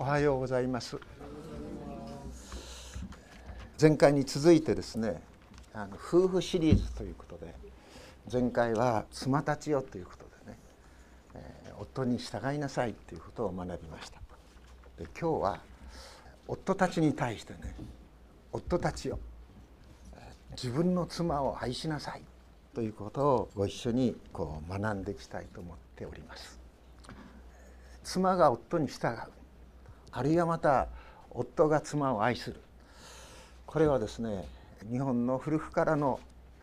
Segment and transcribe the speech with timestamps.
[0.00, 0.96] おはようございます。
[3.80, 5.20] 前回に続いてですね
[5.74, 7.52] あの夫婦シリーズということで
[8.32, 10.58] 前回は妻たちよということでね、
[11.34, 14.20] えー、夫に従いなさいということを学びました。
[14.98, 15.60] で今日は
[16.46, 17.74] 夫たちに対してね
[18.52, 19.18] 夫たちよ
[20.52, 22.22] 自分の妻を愛しなさい
[22.72, 26.60] ということをご一緒にこう学んでいきたいと思っております。
[28.04, 29.37] 妻が夫に従う。
[30.12, 30.88] あるいはまた
[31.30, 32.60] 夫が妻を愛する
[33.66, 34.44] これはですね
[34.90, 36.20] 日本の古くからの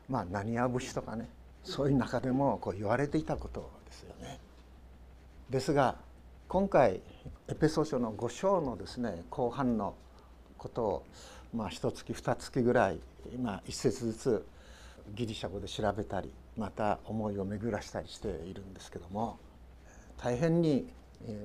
[0.09, 1.29] まあ何や節とかね
[1.63, 4.39] そういう中でもこう言われていたことですよね。
[5.49, 5.95] ですが
[6.47, 7.01] 今回
[7.47, 9.95] エペソ書の5章のですね後半の
[10.57, 11.05] ことを
[11.53, 12.99] まあ一月二月ぐらい
[13.33, 14.45] 今一節ずつ
[15.15, 19.37] ギリシャ語で調べたりまた思いを巡らしたりしているんですけども
[20.17, 20.87] 大変に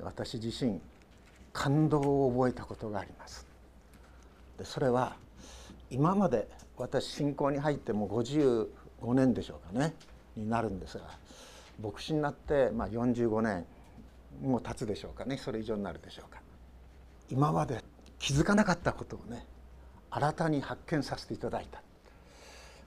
[0.03, 0.81] 私自身
[1.53, 3.47] 感動を覚えたことがあります。
[4.59, 5.17] でそれは
[5.91, 8.69] 今まで私信仰に入ってもう55
[9.15, 9.95] 年でしょうかね
[10.37, 11.05] になるんですが
[11.83, 13.65] 牧師になってまあ45年
[14.43, 16.41] もう経つでしょうかねそれ以上になるでしょうか。
[17.31, 17.83] 今まで
[18.19, 19.47] 気づかなかったことをね
[20.11, 21.83] 新たに発見させていただいた。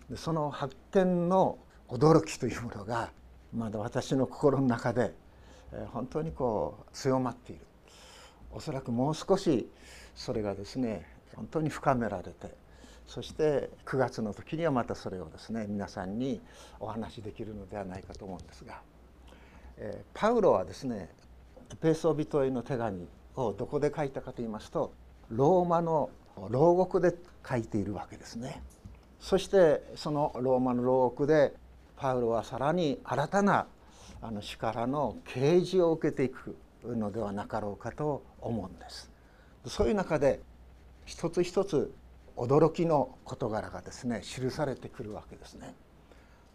[0.09, 1.57] でその発見の
[1.89, 3.11] 驚きというものが
[3.53, 5.13] まだ私の心の中で
[5.91, 7.61] 本当にこう強まっている。
[8.55, 9.69] おそらくもう少し
[10.15, 12.55] それがですね本当に深められて
[13.07, 16.41] そして9月の時にはまたそれをですね皆さんに
[16.79, 18.81] お話しできるのではないかと思うんですが、
[19.77, 21.09] えパウロはですね
[21.81, 24.93] ペーソ人への手紙をどこで書いたかと言いますと
[25.29, 26.09] ローマの
[26.49, 27.13] 牢獄で
[27.47, 28.61] 書いているわけですね。
[29.19, 31.53] そしてそのローマの牢獄で
[31.95, 33.67] パウロはさらに新たな
[34.21, 36.55] あの死からの啓示を受けていく
[36.85, 39.09] のではなかろうかと思うんです。
[39.67, 40.41] そういう中で
[41.05, 41.93] 一つ一つ
[42.35, 45.75] 驚きの事柄がですね記されてくるわけですね。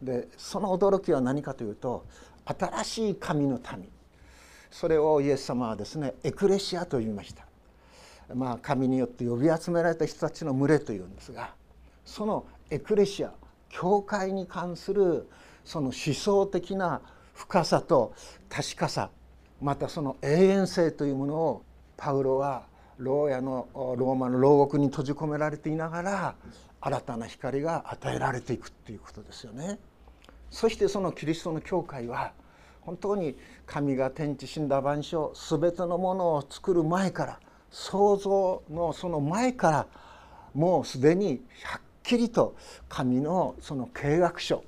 [0.02, 2.06] でその驚きは何かというと
[2.44, 3.88] 新しい神の民。
[4.70, 7.48] それをイエス様はですねエクレシアと言いました。
[8.34, 11.54] まあ神によって呼び集められた人たちの群れというんですが
[12.04, 13.32] そのエクレシア
[13.70, 15.28] 教会に関する
[15.64, 17.00] その思想的な
[17.34, 18.12] 深さと
[18.48, 19.10] 確かさ
[19.60, 21.62] またその永遠性というものを
[21.96, 22.66] パウロは
[22.98, 26.34] 牢屋のローマの牢獄に閉じ込められていながら
[26.80, 29.78] 新たな光が与えられていくっていうことですよね。
[30.50, 32.32] そしてそのキリストの教会は
[32.82, 33.36] 本当に
[33.66, 37.40] 神が天地死んだ万象全てのものを作る前から
[37.70, 39.86] 創造のその前から
[40.54, 42.56] もうすでにはっきりと
[42.88, 44.64] 神のその計画書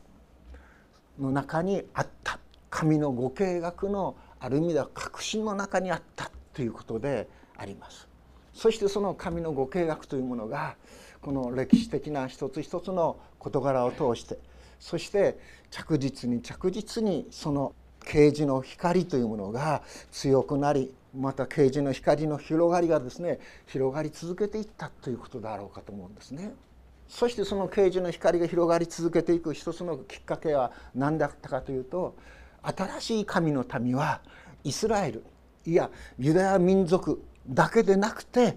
[1.19, 8.09] の中にあった神のご計画のある意味では確信の中にあったということであります
[8.53, 10.77] そしてその神のご計画というものが
[11.21, 14.39] この歴史的な一つ一つの事柄を通して
[14.79, 15.39] そして
[15.71, 17.75] 着実に着実にその
[18.05, 26.53] 啓示の光というものが強くなりまた啓示の光の広がりがですね広がり続けていったということだろうかと思うんですね。
[27.09, 32.15] そしてその啓示の光が広がり続けていく一つのきっかけは何だったかというと
[32.63, 34.21] 新しい神の民は
[34.65, 35.25] イスラエル
[35.67, 38.57] いやユダヤ民族だけでなくて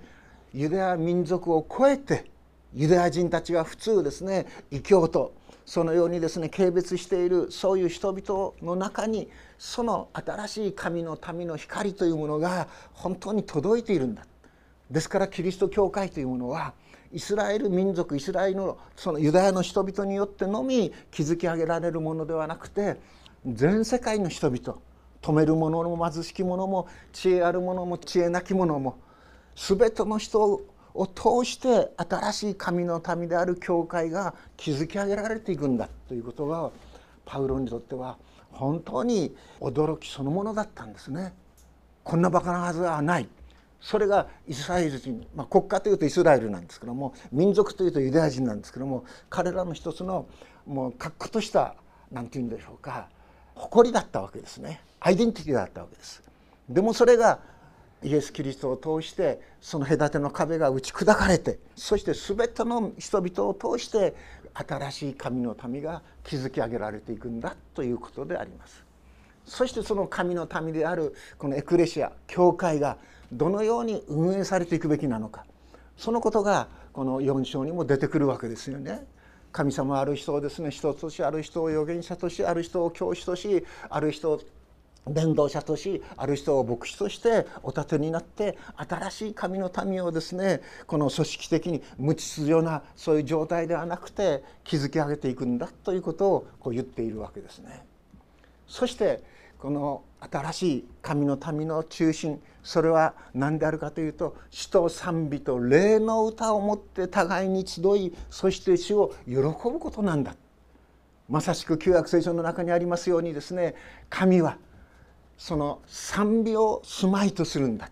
[0.53, 2.25] ユダヤ民族を超えて
[2.73, 5.33] ユダヤ人たちが普通ですね異教と
[5.65, 14.25] そのようにですね軽蔑しているそういう人々の中にその新しい神の民の光というものが本当に届いているんだ。
[14.91, 16.73] ですからキリスト教会というものは
[17.13, 22.97] イスラエル民族イスラエルのそのユダヤの人々によってのみ築き上げられるものではなくて
[23.45, 24.79] 全世界の人々
[25.21, 28.97] 止める者も貧しき者も知恵ある者も知恵なき者も
[29.55, 30.61] 全ての人
[30.93, 36.71] を通して新しい神の民である教会が築き上げられていくんだということが
[37.25, 38.17] パウロにとっては
[38.51, 41.33] 本当に驚きそのものだったんですね。
[42.03, 43.27] こんなバカなはずはない
[43.79, 50.27] それがイスラエル人、まあ、国家というとイスラエルなんですけども民族というとユダヤ人なんですけども彼らの一つの
[50.65, 51.75] もう確固とした
[52.11, 53.09] 何て言うんでしょうか
[53.55, 54.81] 誇りだったわけですね。
[54.99, 56.23] アイデンティティだったわけです。
[56.69, 57.39] でもそれが
[58.03, 64.13] イエス・キリストを通してその隔ての壁が打ち砕かれてそして全ての人々を通して
[64.53, 68.83] 新しい神の民が築き上げられていくんだということであります。
[69.45, 72.97] そしてその神の民であるこのエクレシア教会が
[73.31, 75.45] どのように運営されていくべきなのか。
[75.97, 79.05] そのことがこの4章にも出てくるわけですよね。
[79.53, 84.41] 神様ある人をですね人としある人を預言者としある人を教師としある人を
[85.07, 97.85] 伝道者としある人を牧師としてお立てになって新しい神の民をですねこの組織的に無秩序なそういう状態ではなくて築き上げていくんだということをこう言っているわけですね。
[98.67, 99.21] そして
[99.63, 110.35] この新しい神の民の中心それは何であるかというと死と賛美と霊の歌をもって互いに集いそして死を喜ぶことなんだ。
[111.29, 113.75] まさしく旧約聖書の中にありますようにですね
[114.09, 114.57] 神は
[115.39, 117.89] 「その賛美を住まいとするんだ。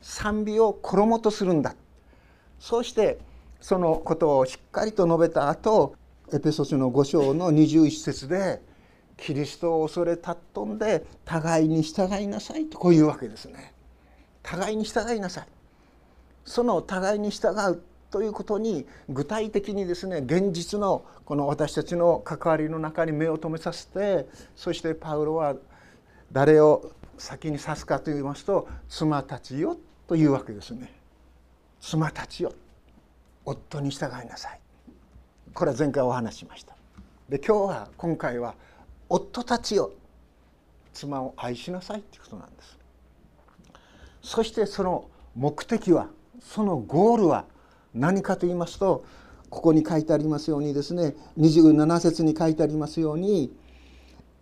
[0.00, 1.76] 賛美を衣とするんだ。
[2.58, 3.18] そうして
[3.60, 5.94] そのことをしっかりと述べた後
[6.32, 8.62] エペソスの5章の21節で
[9.16, 13.74] 「キリストを恐れ尊んで互いに従いなさい」とこういうわけですね。
[14.42, 15.46] 互いに従いなさい。
[16.44, 25.56] その互いに従うということに具体的にですね現実のこの私たちの関わりの中に目を留めさせてそしてパウロは
[26.32, 29.76] 「誰を先に指すかと言いますと妻たちよ
[30.06, 30.92] というわけですね
[31.80, 32.52] 妻たちよ
[33.44, 34.60] 夫に従いなさい
[35.54, 36.74] これは前回お話ししました
[37.28, 38.54] で今日は今回は
[39.08, 39.92] 夫たちよ。
[40.92, 42.78] 妻を愛しなさいということなんです。
[44.22, 46.08] そしてその目的は
[46.40, 47.44] そのゴールは
[47.94, 49.04] 何かと言いますと
[49.50, 53.54] ここに書いてありますようにですね27節に書いてありますように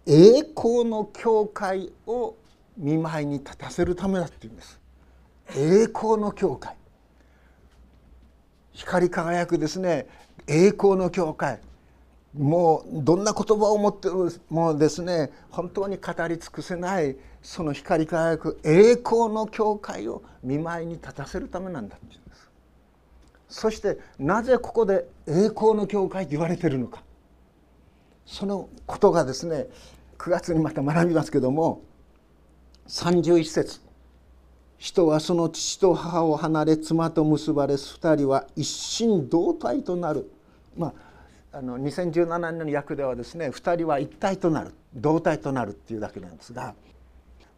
[0.06, 2.34] 栄光の教会を
[2.76, 4.80] 見舞いに立たせるためだっていうんです。
[5.56, 6.76] 栄光の教会。
[8.72, 10.06] 光り輝くですね
[10.46, 11.60] 栄光の教会。
[12.36, 14.08] もうどんな言葉を持って
[14.48, 15.30] もですね。
[15.50, 22.50] 本当に語り尽くせないその光り輝く栄光の教会を見舞いに立たせるためなんだって言うんです。
[23.48, 27.04] そしてなぜここで栄光の教会と言われてるのか。
[28.26, 29.68] そのことがですね
[30.18, 31.82] 9月にまた学びますけども
[32.88, 33.80] 31節。
[34.76, 40.30] 人はその父と母を離れ妻と結ばれ2人は一心同体となる。
[40.76, 41.13] まあ
[41.56, 46.74] あの2017年の訳ではですね2人は一体となる同体となるっていうだけなんですが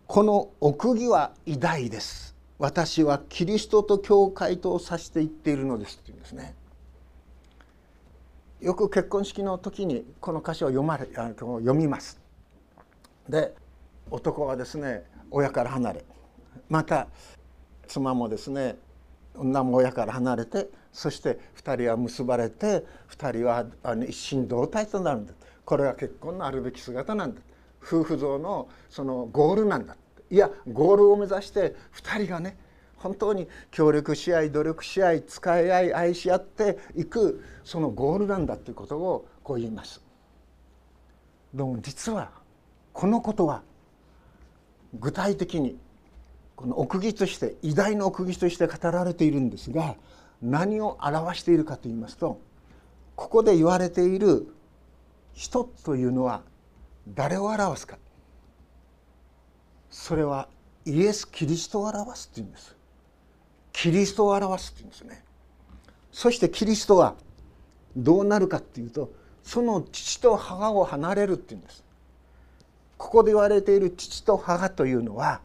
[0.07, 6.55] この奥義は偉大です私はキリストと教会とを指して言っているのですっていうんですね。
[8.61, 12.19] よく結婚式の時にこの歌詞を読まれ読みます
[13.29, 13.55] で
[14.11, 16.05] 男はですね親から離れ
[16.71, 17.09] また
[17.87, 18.77] 妻もですね
[19.37, 23.67] 女も親から離れてそして2人は結ばれて2人は
[24.07, 25.35] 一心同体となるんだ。
[25.65, 27.41] これが結婚のあるべき姿なんだ。
[27.83, 29.97] 夫婦像のそのゴールなんだ。
[30.31, 32.57] いやゴールを目指して2人がね
[32.97, 40.03] 本当に協力し合い努力し合い使い合い愛し合っていくそのゴールなんだということをこう言います。
[41.55, 42.31] でも実は
[42.93, 43.63] このことは
[44.95, 45.79] 具体的に
[46.57, 49.95] この奥義として偉大な奥義として語られているんですが
[50.43, 52.41] 何を表しているかと言いますと
[53.15, 54.49] ここで言われている
[55.35, 56.43] 人というのは
[57.15, 57.99] 誰を表すか。
[59.91, 60.49] それは
[60.85, 62.77] イエス・キリストを表すっていうんです。
[63.73, 65.23] キリストを表すっていうんですね。
[66.11, 67.15] そしてキリストは
[67.97, 69.13] どうなるかっていうと
[69.43, 71.85] その父と母を離れるっていうんです。
[72.97, 75.41] ここで言われている父と母というのは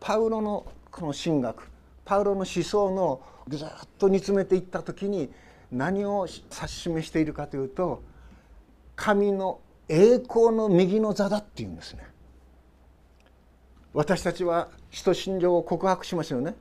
[0.00, 1.70] パウロのこの神学
[2.04, 3.68] パウロの思想のずっ
[3.98, 5.30] と煮詰めていった時に
[5.70, 8.02] 何を指し示しているかというと
[8.96, 12.06] 神の栄光の右の座だっていうんですね。
[13.94, 16.54] 私たちは使徒信条を告白しますよね。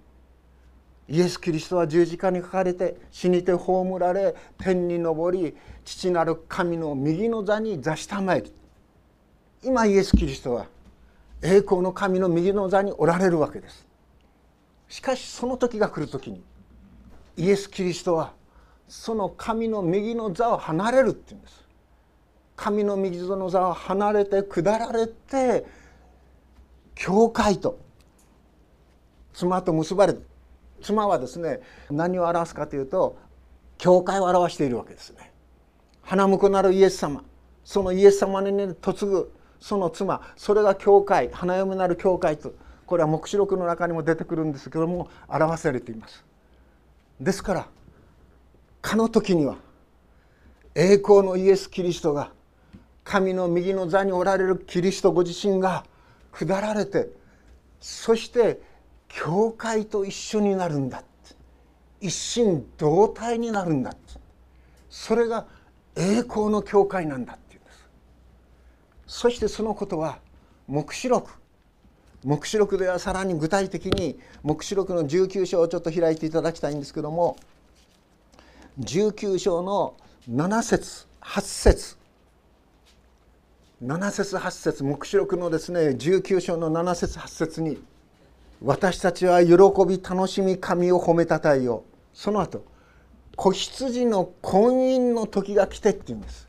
[1.09, 8.51] イエス・キリストは十字架にかかれて死にて葬られ天に昇り父なる神の右の座に座したまえり
[9.63, 10.67] 今イエス・キリストは
[11.41, 13.87] 栄光の神の右の座におられるわけです。
[14.87, 16.41] しかしその時が来る時に
[17.35, 18.33] イエス・キリストは
[18.87, 21.67] その神の右の座を離れるって言うんです。
[22.55, 25.65] 神の右の座を離れて下られて
[26.95, 27.79] 教会と
[29.33, 30.25] 妻と結ばれる
[30.81, 31.59] 妻はですね
[31.91, 33.17] 何を表すかというと
[33.77, 35.31] 教会を表しているわけですね。
[36.01, 37.23] 花婿なるイエス様
[37.63, 42.53] そのイエス様に嫁ぐその妻それが教会花嫁なる教会と
[42.85, 46.23] これは黙示録の中にも出てくるんですけども表されています。
[47.19, 47.67] ですから
[48.81, 49.57] かの時には
[50.75, 52.31] 栄光のイエス・キリストが
[53.03, 55.85] 神の右の座におられるキリストご自身が
[56.31, 57.09] 下られて
[57.79, 58.61] そして
[59.07, 61.03] 教会と一緒になるんだ
[61.99, 63.95] 一心同体になるんだ
[64.89, 65.47] それが
[65.95, 67.37] 栄光の教会なんだ
[69.07, 70.19] そしてそのことは
[70.67, 71.31] 黙示録。
[72.25, 77.37] 黙示録ではさらに具体的に黙示録の19章をちょっと開いていただきたいんですけども
[78.79, 79.95] 19章の
[80.29, 81.97] 7節8節。
[83.83, 84.83] 7節8節。
[84.83, 87.81] 黙示録のですね19章の7節8節に
[88.61, 89.53] 「私たちは喜
[89.87, 91.83] び楽しみ神を褒めたたえよ」
[92.13, 92.65] その後
[93.35, 96.46] 子羊の婚姻の時が来てって言うんです。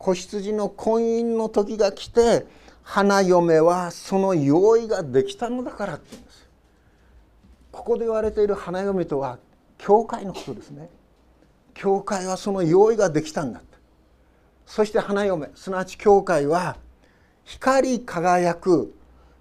[0.00, 2.46] 子羊の婚姻の時が来て
[2.82, 6.48] 花嫁はその用意ができたのだからって言うんです。
[7.70, 9.38] ここで言われている花嫁とは
[9.76, 10.88] 教会のことですね。
[11.74, 13.76] 教会はその用意ができたんだって。
[14.64, 16.78] そして花嫁すなわち教会は
[17.44, 18.94] 光り輝く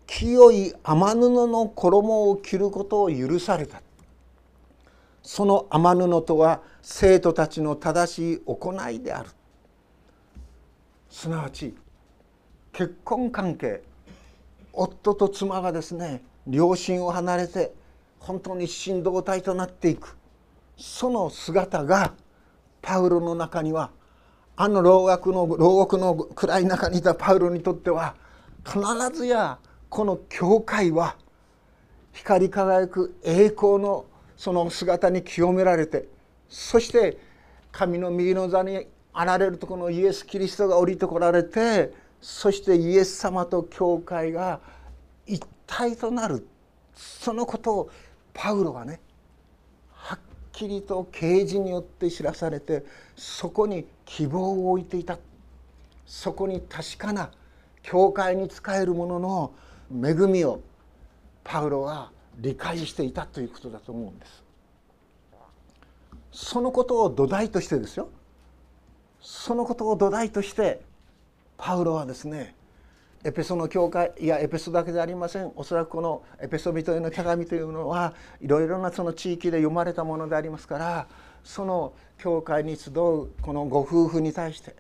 [0.08, 3.82] 清い天布の衣を着ることを許された。
[5.24, 9.30] その天布とは生徒たちの正しい行いである。
[11.10, 11.76] すなわち
[12.72, 13.82] 結婚関係
[14.74, 17.74] 夫と妻がですね両親を離れて
[18.20, 20.18] 本当に一心同体となっていく。
[20.78, 22.14] その姿が
[22.82, 23.92] パウロの中には
[24.56, 28.16] あの牢獄の牢獄の暗い中にいたパウロにとっては
[28.66, 28.80] 必
[29.14, 31.18] ずやこの教会は
[32.14, 34.06] 光り輝く栄光の
[34.38, 36.08] その姿に清められて
[36.48, 37.18] そして
[37.72, 38.88] 神の右の座に
[39.26, 44.60] られるとこのイエス・キリストが降りてこられてそしてイエス様と教会が
[45.26, 46.48] 一体となる
[46.96, 47.90] そのことを
[48.34, 49.00] パウロがね
[49.92, 50.22] はね
[50.52, 52.84] きりと啓示によって知らされて
[53.16, 55.18] そこに希望を置いていた。
[56.06, 57.30] そこに確かな
[57.84, 59.54] 教会に仕える者の
[59.94, 60.60] 恵みを
[61.44, 64.44] パウロは理解していたということだと思うんです。
[66.32, 68.10] そのことを土台としてですよ。
[69.22, 70.82] そのことを土台として
[71.58, 72.56] パウロはですね
[73.24, 75.52] エペソの教会いやエペソだけでありません。
[75.58, 81.08] おそらくこのエペソ人への手紙というのはいろいろなその地域で読まれたものでありますから
[81.44, 84.74] その教会に集うこのご夫婦に対して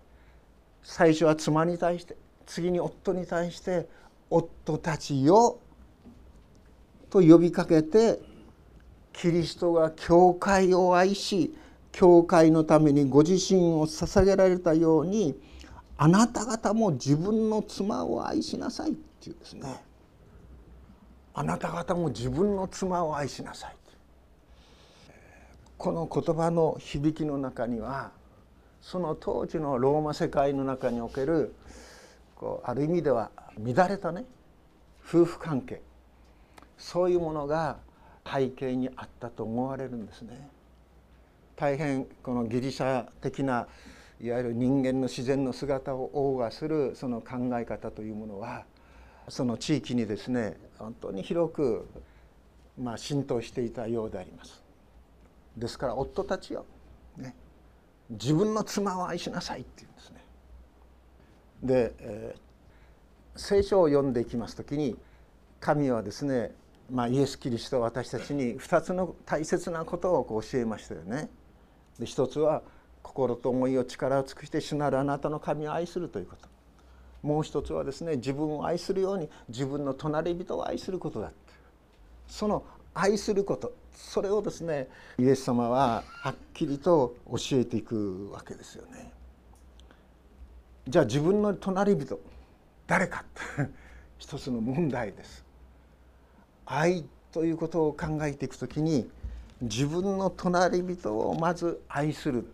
[0.84, 2.16] 最初は妻に対して
[2.46, 3.88] 次に夫に対して
[4.32, 5.60] 「夫たちよ」
[7.10, 8.20] と呼びかけて
[9.12, 11.54] キリストが教会を愛し
[11.92, 15.36] 教会のためにご自身を捧げられたように
[15.98, 19.84] あなた方も自分の妻を愛しなさいっていうですね
[21.34, 23.76] あなた方も自分の妻を愛しなさい
[25.80, 28.12] この言葉の響きの中には
[28.82, 31.56] その当時のローマ世界の中における
[32.36, 34.26] こうある意味では乱れたね
[35.08, 35.82] 夫婦関係
[36.78, 37.78] そういうものが
[38.30, 40.50] 背景にあったと思われるんですね。
[41.60, 43.68] 大変このギリシャ的な
[44.22, 48.64] いわゆる人間の自然の姿を謳歌するその考え方というものは
[49.28, 51.86] その地域にですね本当に広く
[52.82, 54.64] まあ浸透していたようであります。
[55.58, 56.66] ですから夫たちよ、
[57.18, 57.36] ね、
[58.10, 60.24] 自分の妻を愛しなさいっていうんですね。
[61.62, 64.98] で、えー、聖書を読んでいきます時に
[65.60, 66.56] 神はですね、
[66.90, 71.30] まあ、イエス・キリスト私たちに2つの大切なことをこう教えましたよね。
[72.00, 72.62] で一つは
[73.02, 76.48] 心と思いを力を尽くして主なるあなたの神を愛するということ
[77.22, 81.36] もう一つはですね自分を愛するように自分の隣人を愛することだって
[82.28, 82.64] その
[82.94, 84.88] 愛することそれをですね
[85.18, 89.12] イエス様ははっきりと教えていくわけですよね。
[90.88, 92.20] じゃあ自分の隣人
[92.88, 93.26] 誰か
[94.18, 95.46] 一つの問題です。
[96.66, 99.10] 愛ということを考えていくときに
[99.62, 102.46] 自分の隣人をまず愛する。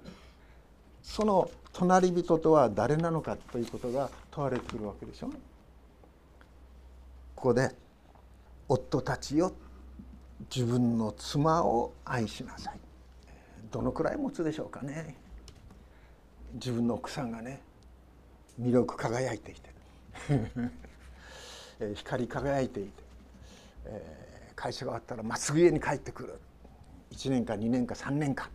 [1.04, 5.28] その隣人とは誰なのかということが問われてくるわけでしょ。
[7.36, 7.76] ここで
[8.68, 9.54] 「夫たちよ
[10.54, 12.80] 自分の妻を愛しなさい」
[13.72, 15.16] どのくらい持つでしょうかね。
[16.54, 17.62] 自分の奥さんがね
[18.60, 19.76] 魅力輝いていて。
[21.96, 23.04] 光り輝いていて、
[23.86, 26.40] え会社が終わったらまっすぐ家に帰ってくる。
[27.12, 28.50] 1年か2年か3年か。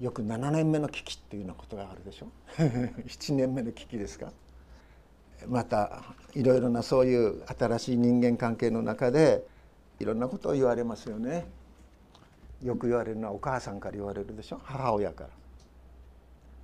[0.00, 2.26] よく7年目の危機っていうようなことがあるでしょ？
[2.60, 4.30] 7年目の危機ですか？
[5.48, 6.02] また
[6.34, 9.46] いろいろなそういう新しい人間関係の中で
[9.98, 11.46] いろんなことを言われますよね。
[12.62, 14.60] よく言われるのはお母さんから言われるでしょ？
[14.62, 15.28] 母親か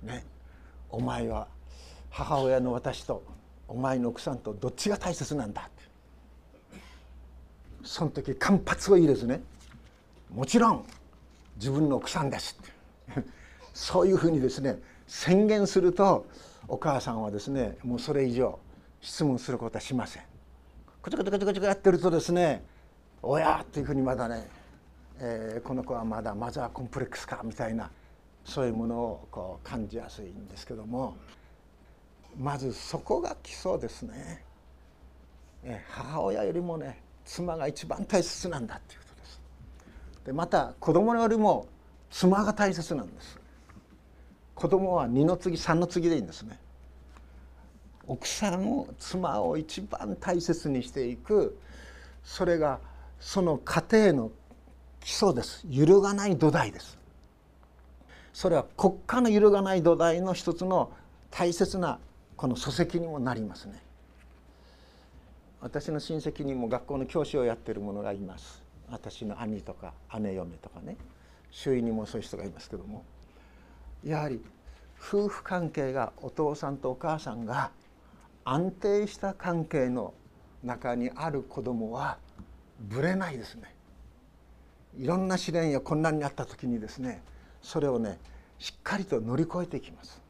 [0.03, 0.13] ら。
[0.13, 0.23] ね。
[0.89, 1.47] お前は
[2.11, 3.23] 母親の私と
[3.67, 5.71] お前の奥さんとどっちが大切なんだって。
[7.83, 9.41] その時間髪を入れずね。
[10.33, 10.85] もちろん
[11.57, 12.57] 自分の奥さんです
[13.73, 16.25] そういうふうにですね宣言すると
[16.67, 18.57] お母さんはですねもうそれ以上
[18.99, 20.23] 質問することはしません
[21.03, 22.63] コチコチコチコチやってるとですね
[23.21, 24.47] 「おや!」っていうふうにまだね、
[25.19, 27.91] えー、この子はまだマザーコンプレックスかみたいな
[28.43, 31.15] そういうものをこう感じやすいんですけども
[32.35, 34.43] まずそこが基礎ですね。
[35.87, 39.02] 母親よりもね妻が一番大切なんだっていう
[40.25, 40.33] で。
[40.33, 41.67] また子供よりも
[42.09, 43.39] 妻が大切なんです。
[44.55, 46.59] 子供は二の次三の次でいいんですね。
[48.07, 51.57] 奥さんを妻を一番大切にしていく
[52.23, 52.79] それが
[53.19, 54.31] その家庭の
[54.99, 56.97] 基礎です揺るがない土台です
[58.33, 60.91] それは国家の揺るがない土台の一つの
[61.31, 61.99] 大切な
[62.35, 63.81] この礎石にもなりますね
[65.61, 68.62] 私の親戚にも学校の教師をやっている者がいます
[68.93, 70.95] 私の兄とか姉嫁とかね
[71.49, 73.03] 周囲にもそういう人がいますけども
[74.05, 74.39] やはり
[74.99, 77.71] 夫婦関係がお父さんとお母さんが
[78.45, 80.13] 安定した関係の
[80.63, 82.17] 中にある子供は
[82.79, 83.73] ぶれないですね。
[84.97, 87.21] いろんな試練や困難にあった時にですね
[87.61, 88.19] それをね
[88.59, 90.21] しっかりと乗り越えていきます。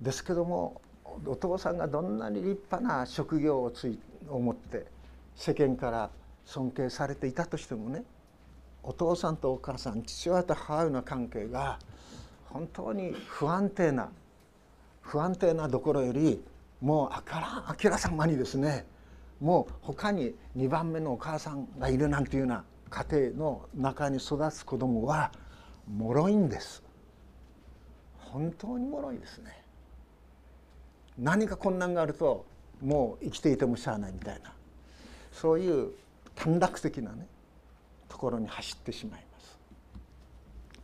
[0.00, 0.80] ですけども
[1.26, 4.86] お父さんがどんなに立派な職業をついを持って
[5.34, 6.10] 世間から
[6.46, 8.04] 尊敬されていたとしてもね
[8.82, 11.78] お父さんとお母さん父親と母親の関係が
[12.44, 14.08] 本当に不安定な
[15.02, 16.42] 不安定なところより
[16.80, 18.86] もうあからあきらさまにですね
[19.40, 25.32] もう他に2番目のお母さんがいるなんていうような家庭の中に育つ子供は
[25.88, 26.82] 脆いんです。
[28.18, 29.62] 本当に脆いですね。
[31.18, 32.46] 何か困難があると
[32.82, 34.52] もう生きていてもしゃあないみたいな。
[35.32, 35.92] そういう
[36.36, 37.26] 短絡的なね
[38.08, 39.58] ところに走ってしまいます。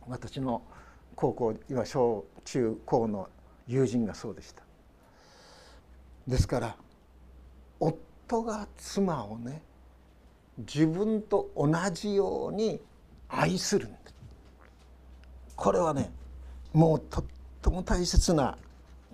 [0.07, 0.61] 私の
[1.15, 3.29] 高校今小中高の
[3.67, 4.63] 友人がそうでした。
[6.27, 6.75] ですから
[7.79, 9.61] 夫が妻をね
[10.57, 12.79] 自分と同じように
[13.29, 13.87] 愛する
[15.55, 16.11] これはね
[16.73, 17.25] もうとっ
[17.61, 18.57] ても大切な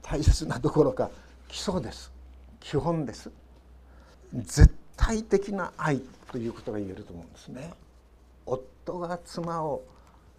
[0.02, 1.12] 大切なところか
[1.48, 2.12] 基礎です。
[2.60, 3.32] 基本です。
[4.34, 6.02] 絶対的な愛。
[6.32, 7.72] ということが言えると思うんですね。
[8.46, 9.84] 夫が妻を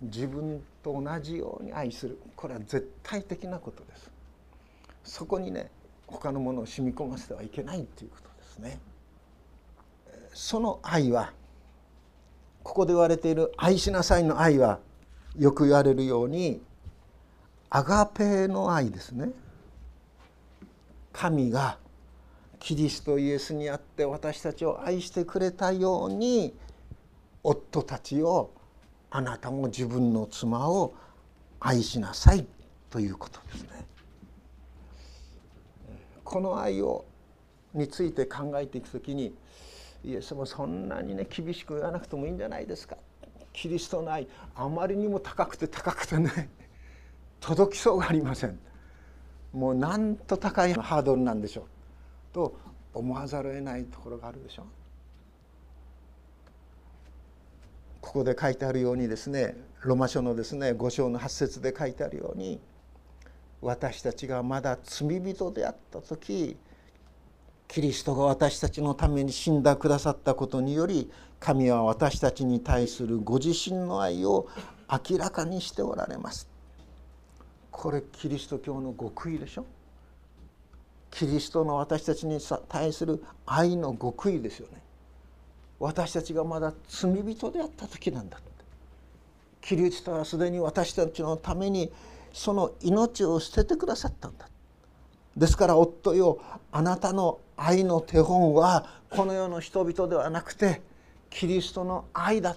[0.01, 2.19] 自分と同じように愛する。
[2.37, 4.11] これは絶対的なことです。
[5.05, 5.71] そこにね
[6.07, 8.81] 他のものを染み込ませてはいけないということですね。
[10.33, 11.33] その愛は
[12.63, 14.79] ここで言われている「愛しなさい」の愛は
[15.37, 16.63] よく言われるように
[17.69, 19.31] アガペの愛ですね。
[21.13, 21.79] 神が
[22.61, 26.55] キリストイエスにあって私たちを愛してくれたように
[27.43, 28.53] 夫たちを
[29.11, 30.95] あなたも自分の妻を
[31.59, 32.47] 愛しなさい
[32.91, 33.87] ということですね。
[36.23, 37.05] この愛を
[37.75, 39.35] について考えていくときに
[40.05, 42.97] イエスもそんなにね厳しく言わなくてもいいんじゃないですか。
[43.53, 46.51] キリストの愛あまりにも高くて高くてね
[47.41, 48.59] 届きそうがありません。
[49.53, 51.65] もうなんと高いハードルなんでしょう。
[52.33, 52.57] と
[52.95, 54.67] 思わざるを得ないところがあるでしょ。
[58.01, 62.61] ここで書いてあるようにですねロマ書のですね5章の8節で書いてあるように
[63.61, 66.57] 私たちがまだ罪人であった時
[67.69, 74.49] キリストが私たちのために死んだくださったことにより神は私たちに対するご自身の愛を
[74.91, 76.49] 明らかにしておられます。
[77.71, 79.65] これキリスト教の極意でしょ。
[81.11, 84.81] キリストの私たちに対する愛の極意ですよね。
[85.81, 88.39] 私たちがまだ罪人であった時なんだ
[89.63, 91.91] キリストはすでに私たちのために
[92.33, 94.49] その命を捨ててくださったんだ
[95.37, 96.41] ですから夫よ
[96.73, 100.83] あなたの愛の手本はこの世の人々ではなくて
[101.31, 102.57] キリストの愛だ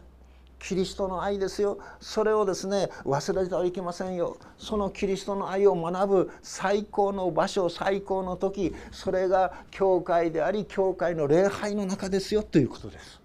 [0.64, 1.78] キリストの愛ですよ。
[2.00, 4.38] それをですね忘れてはいけませんよ。
[4.58, 12.44] そのキリストの愛を学ぶ最高の場所最高の時それが教会であり教会の礼拝の中ですよ。
[12.44, 13.20] ということです。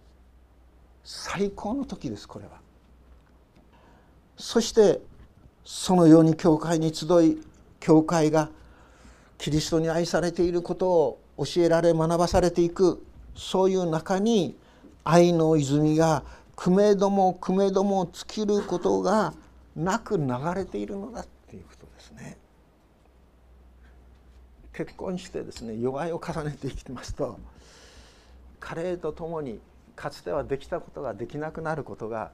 [1.05, 2.51] 最高の時ですこれは。
[4.37, 5.01] そして
[5.65, 7.41] そのように教会に集い
[7.79, 8.51] 教会が
[9.39, 13.01] キリストに愛されていることを教えられ学ばされていく。
[13.37, 14.57] そういう中に
[15.05, 16.25] 愛の泉が
[16.59, 19.33] くめどもくめども尽きることが
[19.77, 22.37] なく流れているのだっていうことですね。
[24.73, 27.39] 結婚してですね弱いを重ねていきますと
[28.59, 29.61] 加齢とともに
[29.95, 32.33] かつてはできたことができなくなることが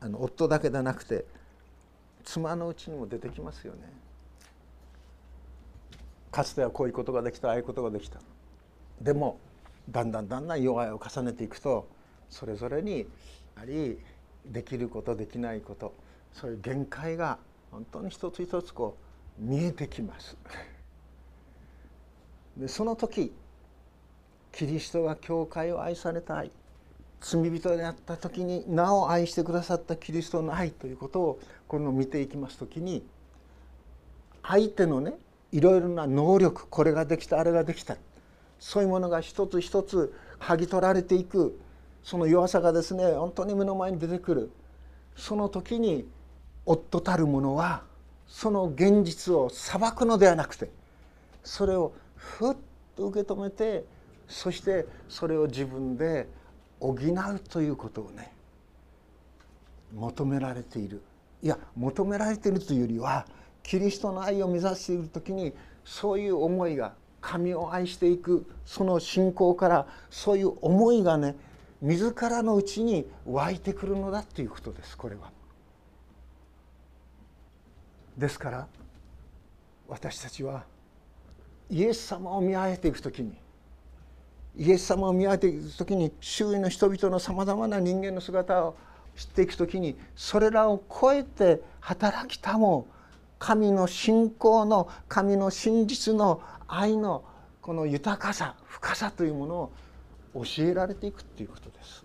[0.00, 1.24] あの夫だけでなくて
[2.24, 3.80] 妻のうちにも出てきますよね。
[6.30, 8.20] かつてはこういうことができたああいうことができた
[9.00, 9.38] でも
[9.88, 11.88] だんだんだんだん弱いを重ねていくと
[12.30, 13.04] それぞれにや
[13.60, 13.98] はり
[14.46, 15.92] できることできないこと
[16.32, 17.38] そういう限界が
[17.70, 18.96] 本当に一つ一つこ
[19.40, 20.36] う見えてきます。
[22.56, 23.32] でその時
[24.52, 26.50] キリストが教会を愛されたい。
[27.20, 33.04] 罪人であった時になお愛してくださったキリストの愛ということをこの見ていきます時に
[34.42, 35.12] 相手のね
[35.52, 37.98] いろいろな能力これができたあれができた。
[38.58, 41.58] そういうものが一つ一つ剥ぎ取られていく。
[42.02, 44.50] その弱さがですね本当に目の前に出てくる。
[45.16, 46.06] その時に
[46.64, 47.82] 夫たる者は
[48.26, 50.70] その現実を裁くのではなくて
[51.42, 52.56] それをふっ
[52.96, 53.84] と受け止めて
[54.28, 56.28] そしてそれを自分で
[56.78, 58.32] 補うということをね
[59.94, 61.02] 求められている。
[61.42, 63.26] いや求められているというよりは
[63.62, 71.36] キリストの愛を目指している時にそういう思いが神を愛していくその信仰からそういう思いがね
[71.82, 75.30] 自らのうちに湧いてくるのだっていうことですこれは。
[78.16, 78.66] ですから
[79.88, 80.64] 私たちは
[81.70, 83.32] イエス様を見上げていく時に
[84.56, 88.76] イエス様を見上げていく時に周囲の人々のさまざまな人間の姿を
[89.16, 92.86] 知っていく時にそれらを超えて働きたも
[93.38, 97.24] 神の信仰の神の真実の愛の
[97.62, 99.72] この豊かさ深さというものを
[100.34, 102.04] 教えられていくっていうことです。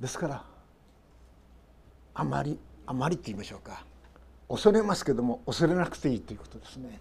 [0.00, 0.44] ですから
[2.14, 3.84] あまりあまりって言いましょうか
[4.48, 6.98] 恐れますけども恐れなくていいということですね。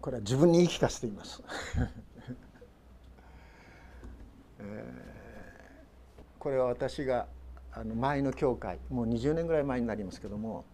[0.00, 1.42] これは自分に言い聞かせています。
[4.58, 7.26] えー、これは私が
[7.72, 10.64] あの前の教会もう20年ぐらい前になりますけども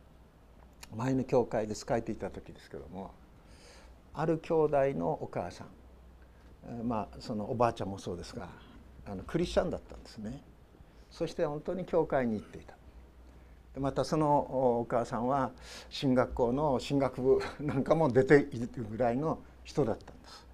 [0.95, 3.11] 前の教会で仕えていた時ですけども
[4.15, 5.67] ある兄弟のお母さん
[6.85, 8.49] まあそのおばあちゃんもそうですが
[9.07, 10.43] あのクリスチャンだったんですね。
[11.11, 12.75] そして本当に教会に行っていた。
[13.81, 14.39] またその
[14.81, 15.51] お母さんは
[15.89, 20.47] 進学校の進学部なんかも出ているぐらいの人だったんです。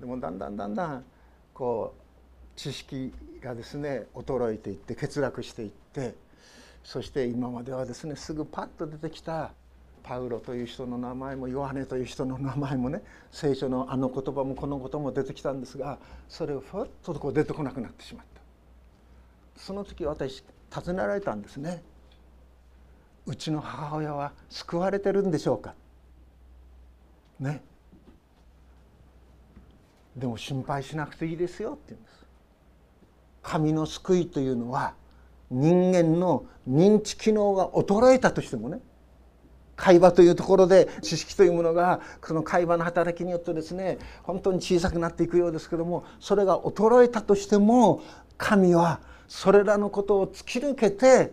[0.00, 1.04] でもだんだんだんだん
[1.52, 6.14] こう知識がですね衰えていって欠落していって
[6.82, 9.52] そして今まではですねすぐパッと出てきた
[10.04, 19.60] パウロという人の名前もヨハネという人の名前もね聖書のあの言葉もこのことも出てきたんですがそれをふっとこう出てこなくなってしまった。
[19.60, 21.82] その時私尋ねられたんですね。
[23.26, 25.74] うちの母親は救われてるんでしょうか？
[27.40, 27.62] ね。
[30.14, 32.14] でも心配しなくていいですよって言うんです。
[33.42, 34.94] 神の救いというのは
[35.50, 38.80] 人間の認知機能が衰えたとしてもね
[39.76, 48.02] 会話というところで知識というものがその会話の働きによってですね本当に小さくなっていくようですけどもそれが衰えたとしても
[48.38, 51.32] 神はそれらのことを突き抜けて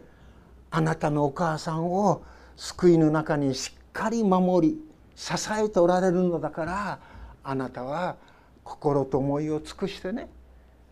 [0.72, 2.24] あなたのお母さんを
[2.56, 4.80] 救いの中にしっかり守り
[5.16, 7.00] 支えておられるのだから
[7.44, 8.16] あなたは
[8.64, 10.30] 心と思いを尽くしてね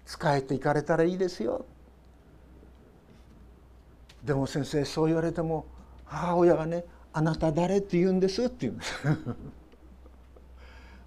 [0.05, 1.65] 仕えていかれたらいいですよ。
[4.23, 5.65] でも先生そう言われても
[6.05, 6.83] 母親がね
[7.19, 8.45] 「あなた誰?」って言うんです？
[8.45, 8.93] って言うんです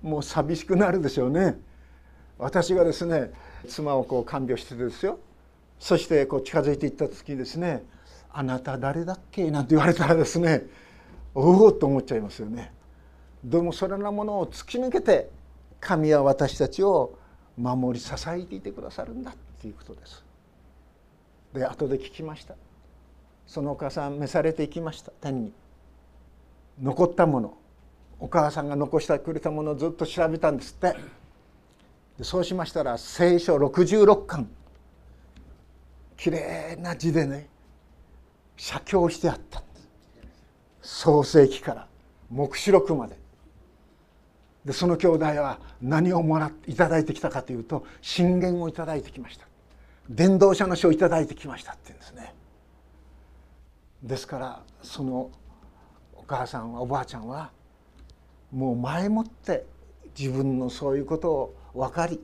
[0.02, 1.58] もう寂しくなるでしょうね
[2.38, 3.32] 私がですね
[3.66, 5.18] 妻をこう看病しててですよ
[5.78, 7.82] そしてこう近づいていった時にですね
[8.30, 10.66] 「あなた誰だっけ?」なんて言われたらですね
[11.34, 12.74] おおと思っちゃいますよね。
[13.42, 15.30] でもそれらものを突き抜けて
[15.80, 17.16] 神は私たちを
[17.56, 20.22] 守り支えていてくださるんだっていうことです。
[21.54, 22.54] で後で聞きました
[23.46, 25.52] そのお母さん召されていきました天に
[26.80, 27.58] 残ったもの
[28.20, 30.96] お母さんが残してくれたものをずっと調べたんですって。
[32.18, 34.46] でそうしましたら聖書66巻
[36.16, 37.48] きれいな字でね
[38.56, 39.80] 写経してあったんで
[40.82, 40.98] す。
[41.00, 41.88] 創世記から
[42.30, 43.16] 黙示録まで。
[44.64, 49.46] でその兄弟は何をもらっていただいてきたかというと信玄をいただいてきました。
[50.08, 52.34] 伝道者の書をいただいてきましたって言うんですね。
[54.04, 55.30] ですからその
[56.22, 57.50] お母さんおばあちゃんは
[58.52, 59.64] もう前もって
[60.18, 62.20] 自分のそういうことを分かり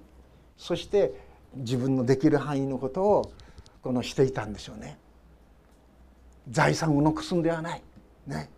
[0.56, 1.12] そして
[1.54, 3.32] 自分のできる範囲のことを
[3.82, 4.98] このしていたんでしょうね。
[6.50, 7.82] 財産を残すんではない。
[8.26, 8.50] ね。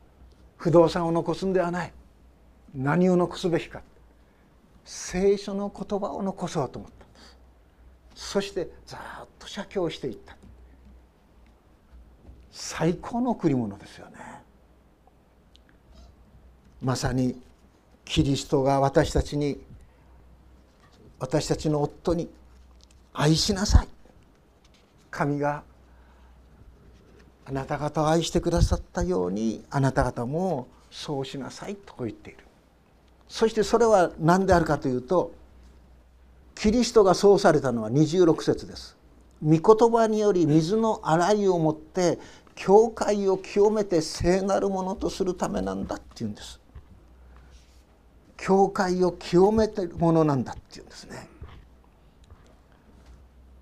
[0.57, 1.93] 不動産を残すんではない。
[2.75, 3.83] 何を残すべきか。
[4.85, 7.05] 聖書の言葉を残そうと思った。
[7.05, 7.19] んで
[8.17, 10.37] すそしてざっと写経していった。
[12.51, 14.30] 最高の贈り物ですよね。
[16.83, 17.41] まさに
[18.05, 19.61] キリストが私たちに
[21.19, 22.31] 私たちの夫に
[23.13, 23.89] 愛しなさい。
[25.11, 25.63] 神が
[27.45, 32.39] あなた方を愛してくださったようにあなた方もそうしなさいと言っている。
[33.29, 35.33] そしてそれは何であるかというと
[36.55, 38.97] キリストがそうされたのは26節です。
[39.43, 42.19] 御言葉により水の洗いをもって
[42.55, 46.61] 教会を清めて聖なるものとするためなんだっていうんです。
[48.41, 51.29] 教会を清めてるものなんだっていうんですね。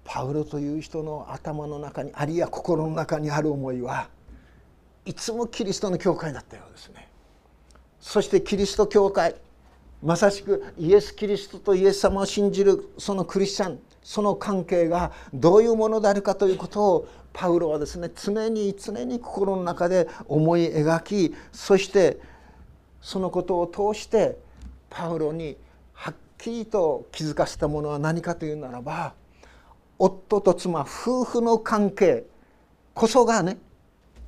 [0.04, 4.08] パウロという人の頭の中にあるいは心の中にある思いは
[5.04, 7.08] いつもキリストの教会だったようですね。
[8.00, 9.34] そしてキリスト教会
[10.00, 22.20] まさしくイエス・キリストとイエス様を信じるそのクリスチャンその関係がどういうものであるかということをパウロはですね常に常に心の中で思い描きそして
[23.00, 24.38] そのことを通して
[24.90, 25.56] パウロに
[25.92, 29.14] はっきりと気づかせたものは何かというならば
[29.98, 32.24] 夫と妻夫婦の関係
[32.94, 33.58] こそがね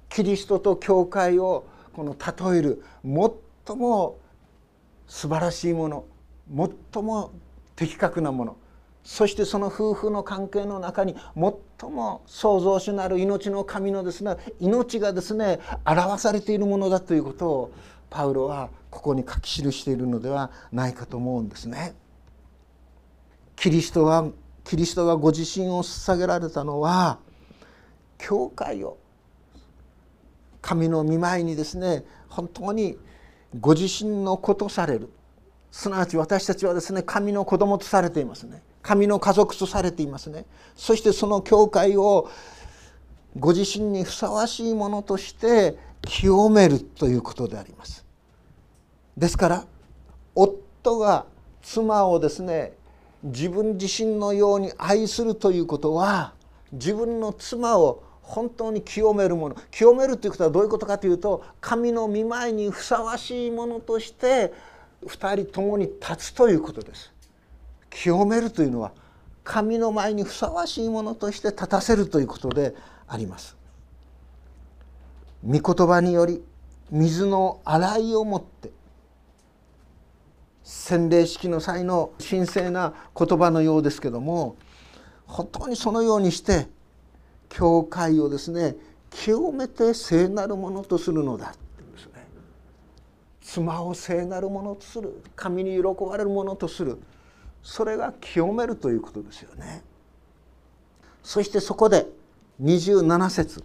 [0.09, 4.19] キリストと教会をこの例える最も
[5.07, 6.05] 素晴らしいもの
[6.93, 7.33] 最も
[7.77, 8.57] 的確なもの
[9.05, 17.73] そしてその夫婦の関係の中に最も創造主なる命の神のですね命がですね表されているものだということを
[18.11, 21.95] パウロはここに書き記しているのではないかと思うんですね。
[23.57, 24.27] キリストは
[24.65, 27.19] キリストがご自身を捧げられたのは
[28.19, 28.99] 教会を
[30.63, 32.99] 神の御前にですね本当に
[33.59, 35.11] ご自身の子とされる。
[35.73, 38.63] すなわち私たちはですね神の子供とされていますね。
[38.83, 40.47] 神の家族とされていますね。
[40.75, 42.29] そしてその教会を
[43.39, 48.05] ご自身にふさわしいものとして清めるということであります。
[49.21, 49.67] ですから
[50.35, 51.27] 夫が
[51.61, 52.73] 妻をですね
[53.23, 56.33] 自分自身のように愛するということは
[56.73, 64.55] 自分の妻を本当に清めるもの清めるということはどういうことかというと神の御前にふさわしいものとして
[65.05, 67.13] 2人共に立つということです。
[67.91, 68.93] 清めるというのは
[69.45, 72.75] 神の前にふさわしいものとして立たせるということで
[73.07, 73.55] あります。
[75.47, 76.43] 御言葉により
[76.91, 78.80] 水の洗いをもって
[80.71, 84.55] 洗礼式の際の神聖な言葉のようですけども
[85.27, 86.69] 本当にそのようにして
[87.49, 88.77] 教会をですね
[89.11, 91.49] 清めて聖なるものとするのだ。
[91.49, 91.57] って
[91.93, 92.25] ですね
[93.43, 95.21] 妻を聖なるものとする。
[95.35, 96.99] 神に喜ばれるものとする。
[97.65, 99.83] それが清めるということですよね。
[101.25, 102.07] そしてそこで
[102.63, 103.65] 27節。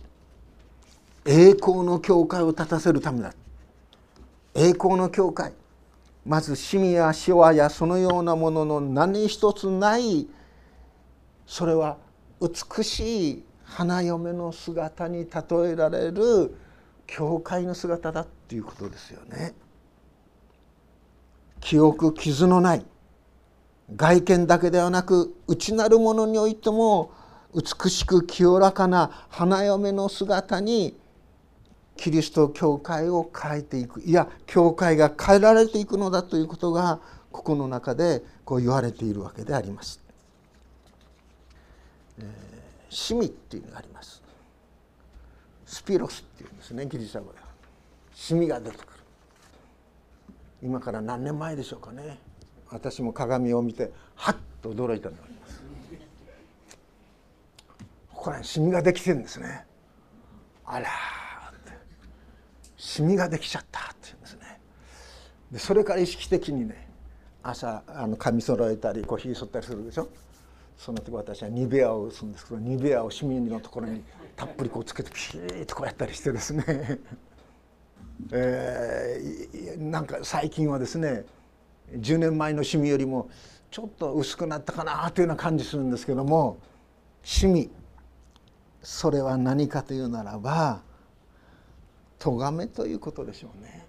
[1.26, 3.36] 栄光の教会を立たせるためだ。
[4.56, 5.54] 栄光の教会。
[6.26, 10.28] まずシミやシワやそのようなものの何一つない
[11.46, 11.98] それは
[12.42, 16.56] 美しい花嫁の姿に例えられる
[17.06, 19.54] 教会の姿だっていうことですよね。
[21.60, 22.86] 記憶傷のない
[23.96, 27.12] 外見だけではなく内なるものにおいても
[27.54, 30.98] 美しく清らかな花嫁の姿に
[31.98, 37.00] キリスト教会を変えていくいや教会が変えられていくのだということが
[37.32, 40.02] ここの中でこう言われているわけであります。
[42.20, 42.26] えー、
[42.90, 44.24] シミっていうのがあります。
[45.66, 47.46] スピロスっていうんですねギリシャ語では。
[48.14, 48.88] シミが出てくる。
[50.64, 52.20] 今から何年前でしょうかね。
[52.70, 55.62] 私も鏡を見てはっと驚いたのがあります。
[58.14, 59.66] これシミができてるんですね。
[60.66, 60.88] あら。
[62.86, 64.60] シミができちゃったって言うんですね。
[65.52, 66.88] でそれから意識的にね
[67.42, 70.08] 朝あの髪揃えたりコーヒー剃ったりするでしょ？
[70.78, 74.04] その時私はニベアを打つんですけどニベアを市民のところに
[74.36, 76.64] たっぷりこうつけてピーッとこうやったりしてですね。
[78.32, 81.26] えー、なんか最近はですね
[81.92, 83.30] 10年前のシミよりも
[83.72, 86.58] ちょっと薄くなったかなというような感じするんですけども
[87.24, 87.72] シミ。
[88.84, 90.84] それは何かというならば
[92.26, 93.86] 咎めということでしょうね。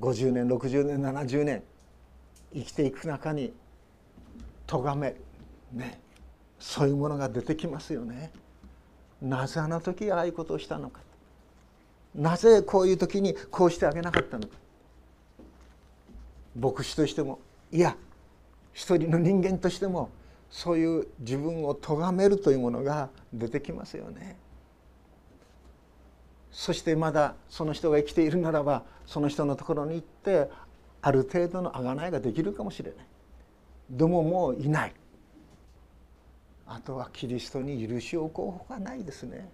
[0.00, 1.62] 50年60年70年
[2.52, 3.52] 生きていく中に
[4.66, 5.14] 咎め
[5.72, 6.00] ね
[6.58, 8.32] そういうものが出てきますよね。
[9.20, 11.00] なぜあの時ああいうことをしたのか。
[12.12, 14.56] なぜこういう時にこうしてあげなかったのか。
[16.58, 17.38] 牧師としても
[17.70, 17.96] いや
[18.72, 20.10] 一人の人間としても
[20.50, 24.41] そういう自分を咎めるというものが出てきますよね。
[26.52, 30.50] そしてまだその人が生きているならばその人のところに行って
[31.00, 33.06] ある程度の贖いができるかもしれない。
[33.90, 34.94] でももういない。
[36.66, 39.50] あとはキリストに許しを請うほかないですね。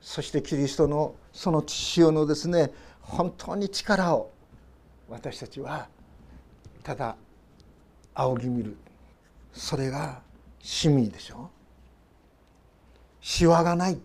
[0.00, 4.30] そしてキリストのその父親のですね本当に力を
[5.08, 5.88] 私たちは
[6.82, 7.16] ただ
[8.14, 8.76] 仰ぎ見る。
[9.52, 10.20] それが
[10.60, 11.50] 市民でしょ。
[13.20, 13.98] しわがない。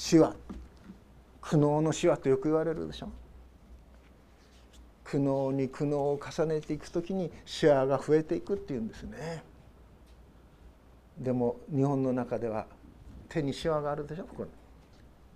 [0.00, 0.34] 死は
[1.42, 3.10] 苦悩の死はとよく言われるでしょ。
[5.04, 9.44] 苦悩に苦悩を重ねていく時にシワが増えていくっていうんですね。
[11.18, 12.66] でも日本の中では
[13.28, 14.48] 手にシワがあるでしょこれ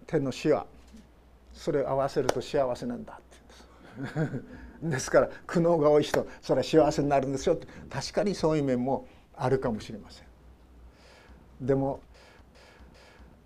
[0.07, 0.67] 手のシワ
[1.53, 3.23] それを合わせると幸せなんだって
[4.15, 4.27] 言う
[4.87, 4.97] んです。
[4.97, 7.67] ですから苦悩が多い人それは幸せになるんですよって。
[7.91, 10.27] 確かにそういう面もあるかもしれません。
[11.61, 12.01] でも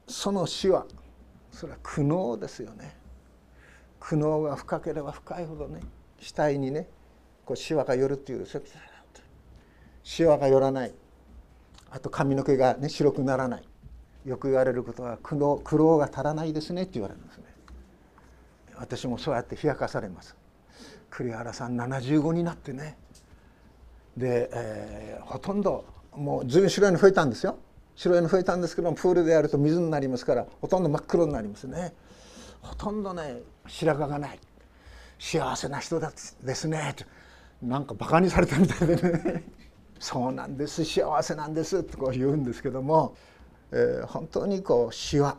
[0.07, 0.87] その死は
[1.59, 2.95] それは苦悩ですよね。
[3.99, 5.81] 苦悩が深ければ深いほどね
[6.21, 6.87] 死体にね
[7.45, 8.47] こうシワが寄るっていう
[10.05, 10.95] シワが寄らない。
[11.91, 13.65] あと髪の毛がね白くならない。
[14.25, 17.45] よく言われることは苦悩苦労が足らないですねって言われるんですね。
[18.77, 20.37] 私もそうやって冷やかされます。
[21.11, 22.97] 栗原さん75になってね。
[24.17, 27.59] で、えー、ほとんどもうずいぶん白いの増えたんですよ。
[27.99, 31.93] 白いの増えたんですけどもプールでやると水になりますからほとんど真っ黒になりますね。
[32.63, 34.39] ほとんどね白髪がない。
[35.19, 36.95] 幸せな人ですね。
[37.61, 39.43] なんかバカにされたみたいでね。
[39.99, 40.85] そうなんです。
[40.85, 43.17] 幸せなんですってこう言うんですけども、
[43.73, 45.37] えー、本当にこう死は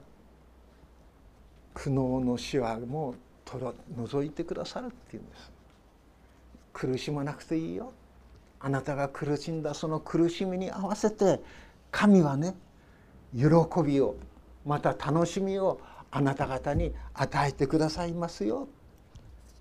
[1.74, 3.16] 苦悩の死はもう
[3.96, 5.52] 除いてくださるっていうんです。
[6.74, 7.94] 苦しまなくていいよ。
[8.60, 11.42] あなたが苦しんだその苦しみに合わせて
[11.92, 12.56] 神はね
[13.36, 13.48] 喜
[13.86, 14.16] びを
[14.66, 15.80] また楽しみを
[16.12, 18.68] あなた方に与えてくださいますよ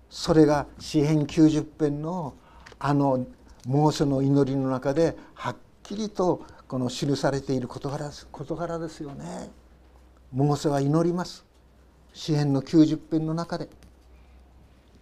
[0.09, 2.33] それが詩編90編の
[2.79, 3.25] あの
[3.65, 9.49] モーセの祈りの中ではっきりとこの記されている事柄事柄ですよね。
[10.31, 11.43] モーセは祈ります。
[12.13, 13.69] 詩編の90編の中で。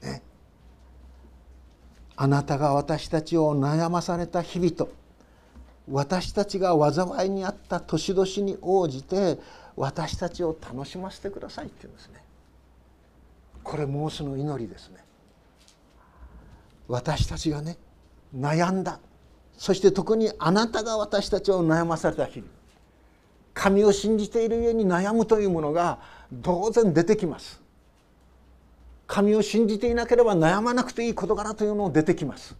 [0.01, 0.21] ね、
[2.15, 4.89] あなたが私たちを悩まされた日々と
[5.89, 9.39] 私たちが災いにあった年々に応じて
[9.75, 12.23] 私たちを楽しませてくださいって言うんですね。
[13.63, 15.07] これモーセの祈りですね。
[16.87, 17.77] 私たちがね
[18.35, 18.99] 悩んだ
[19.57, 22.43] そして特にあなたが私たちを悩まされた日
[23.53, 25.99] 神を信じている上に悩むというものが
[26.43, 27.61] 当然出てきます
[29.07, 32.55] 神を信じていなければ悩まなくていい事柄というのも出てきます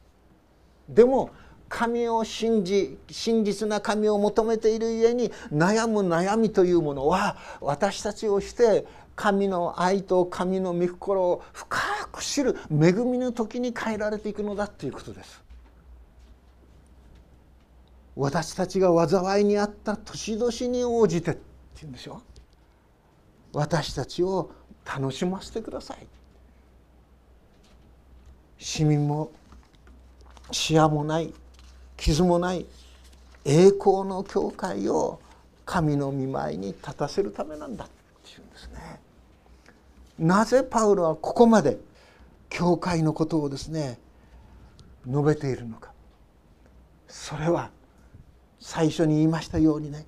[0.89, 1.29] でも
[1.69, 11.79] 神を信じ真実な神を求めているゆえに悩む悩みというものは私たちをして神の愛と神の御心を深
[12.11, 15.43] く知る恵みの時に変えられていくのだということです。
[18.15, 21.41] 私たちが災いにあった年々に応じてって
[21.81, 22.21] 言うんでしょ？
[23.53, 24.51] 私たちを
[24.85, 26.07] 楽しませてください
[28.57, 29.31] 市民も
[30.51, 31.33] 視野もない
[31.97, 32.65] 傷もない
[33.43, 35.19] 栄光の教会を
[35.65, 37.89] 神の御前に立たせるためなんだっ
[38.23, 38.99] ていうんですね。
[40.19, 41.77] なぜパウロはここまで
[42.49, 43.99] 教会のことをですね
[45.05, 45.91] 述べているのか
[47.07, 47.69] それは
[48.59, 50.05] 最初に言いましたようにね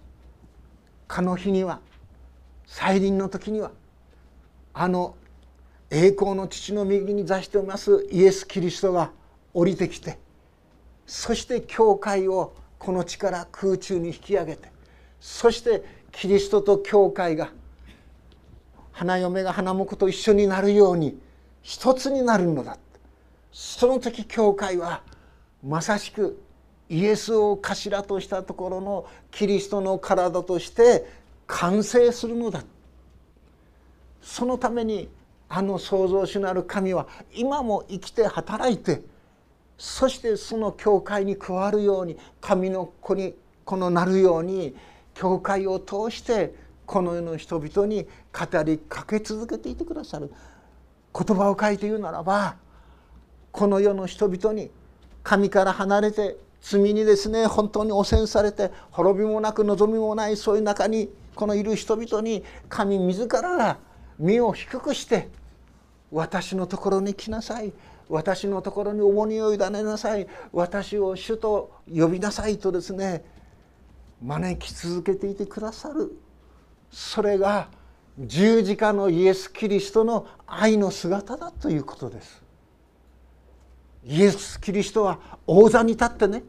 [1.07, 1.79] かの日には
[2.65, 3.71] 再臨の時には
[4.73, 5.15] あの
[5.89, 9.11] 栄光の父の右に座しておりますイエス・キリストが
[9.53, 10.17] 降りてきて
[11.09, 14.71] そして教会をこの地から空中に引き上げて
[15.19, 17.49] そしてキリストと教会が
[18.91, 21.19] 花嫁が花婿と一緒になるように
[21.63, 22.77] 一つになるのだ
[23.51, 25.01] その時教会は
[25.65, 26.39] まさしく
[26.89, 31.07] イエスを頭としたところのキリストの体として
[31.47, 32.63] 完成するのだ
[34.21, 35.09] そのために
[35.47, 39.01] あの創造主なる神は今も生きて働いて
[39.79, 44.75] そしてその教会に加わるように神の子にこのなるように
[45.13, 46.53] 教会を通して
[46.85, 50.31] この世の人々に語りかけ続けていてくださる。
[51.13, 52.57] 言葉を書いて言うならば
[53.51, 54.69] この世の人々に
[55.23, 63.77] 神から離れて罪にですね本当に汚染されて滅びもなく望みもないそういう中にこのいる人々に神自らが
[64.19, 65.29] 身を低くして
[66.11, 67.71] 私のところに来なさい
[68.09, 70.27] 私のところに重荷を委ねなさい。
[70.51, 73.23] 私を主と呼びなさいとですね
[74.21, 76.11] 招き続けていてくださる。
[76.91, 77.69] それが
[78.17, 82.41] 十字架のイエス・キリストの愛の姿だということです。
[84.03, 86.43] イエス・キリストは王座に立ってね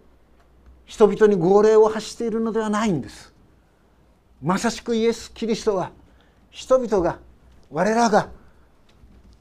[0.87, 3.35] 人々に号令を発しているのではないんです。
[4.43, 5.93] まさしくイエス・キリストは
[6.49, 7.19] 人々が
[7.71, 8.31] 我らが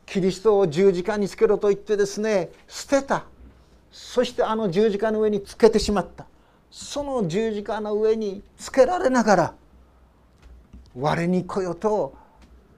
[0.10, 3.26] キリストを十字架につけろと言ってですね捨てた。
[3.92, 6.26] そしてあの十字架の上につけてしまった。
[6.72, 9.54] その十字架の上につけられながら
[10.96, 12.16] 我に来よと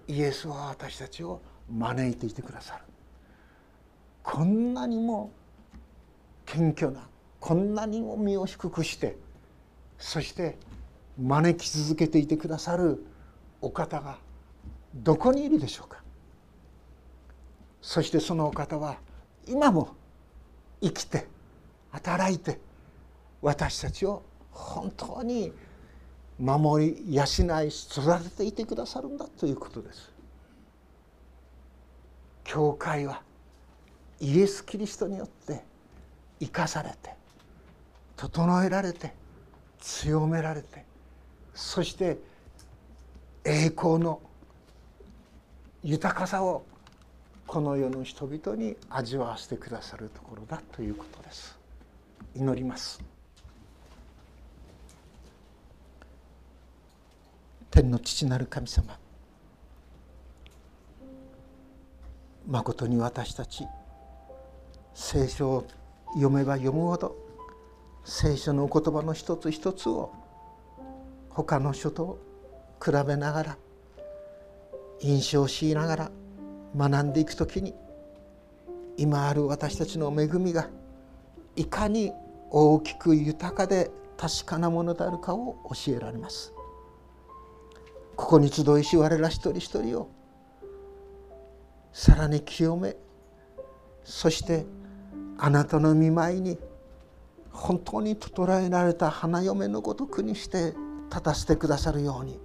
[0.09, 1.41] イエスは私たちを
[1.73, 2.84] 招いていてくださる。
[4.23, 5.32] こんなにも
[6.45, 7.07] 謙虚な
[7.39, 9.15] こんなにも身を低くして
[9.97, 10.57] そして
[11.17, 13.05] 招き続けていてくださる
[13.61, 14.17] お方が
[14.93, 16.01] どこにいるでしょうか。
[17.82, 18.97] そしてそのお方は
[19.47, 19.95] 今も
[20.82, 21.27] 生きて
[21.91, 22.59] 働いて
[23.41, 25.51] 私たちを本当に
[26.39, 27.23] 守り養
[27.63, 30.11] い育てていてくださるんだということです。
[32.43, 33.21] 教会は
[34.19, 35.63] イエス・キリストによって
[36.39, 37.15] 生かされて
[38.15, 39.13] 整えられて
[39.79, 40.86] 強められて
[41.53, 42.17] そして
[43.45, 44.19] 栄光の
[45.84, 46.65] 豊かさを
[47.52, 51.60] この世の人々に味わわせてくださるところだということです。
[52.34, 53.04] 祈ります。
[57.70, 58.97] 天の父なる神様
[62.47, 63.66] まことに私たち
[64.93, 65.68] 聖書を
[66.14, 67.18] 読めば読むほど
[68.06, 70.14] 聖書の言葉の一つ一つを
[71.30, 72.18] 他の書と
[72.82, 73.58] 比べながら
[75.02, 76.12] 印象しながら
[76.76, 77.74] 学んでいく時に
[78.97, 80.69] 今ある私たちの恵みが
[81.55, 82.11] いかに
[82.49, 86.53] 大きく豊かで確かなものであるかを教えられます。
[88.15, 90.11] ここに集いし我ら一人一人を
[91.91, 92.95] さらに清め
[94.03, 94.65] そして
[95.38, 96.59] あなたの見舞いに
[97.51, 100.74] 本当に整えられた花嫁のごとくにして
[101.09, 102.39] 立たせてくださるように。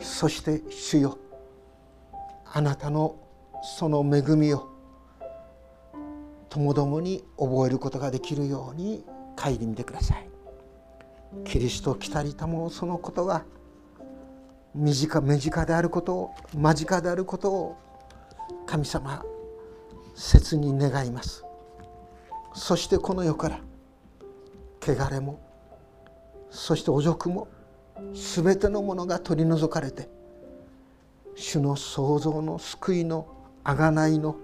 [0.00, 1.18] そして主よ
[2.52, 3.16] あなたの
[3.62, 4.68] その恵みを
[6.48, 9.04] ともどもに覚えることができるように
[9.36, 10.28] 顧みてください。
[11.44, 13.44] キリスト来たりたもそのことが
[14.74, 17.76] 身近身近であることを間近であることを
[18.66, 19.24] 神様
[20.14, 21.44] 切に願います
[22.54, 23.60] そしてこの世から
[24.80, 25.40] 汚れも
[26.50, 27.48] そして汚辱も
[28.14, 30.08] 全てのものが取り除かれて
[31.38, 33.26] 主の創造の救いの
[33.64, 34.36] 贖いの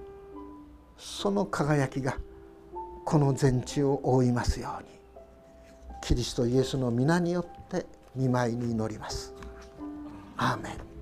[0.96, 2.16] その輝きが
[3.04, 4.88] この全地を覆いますように
[6.02, 9.34] キリストイエスの皆によって見舞いに祈ります。
[10.36, 10.93] アーメン